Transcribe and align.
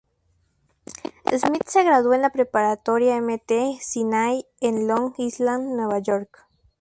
Smit 1.29 1.65
se 1.67 1.83
graduó 1.83 2.13
de 2.13 2.17
la 2.17 2.31
Preparatoria 2.31 3.21
Mt. 3.21 3.79
Sinai 3.81 4.47
en 4.59 4.87
Long 4.87 5.13
Island 5.19 5.75
Nueva 5.75 5.99
York. 5.99 6.47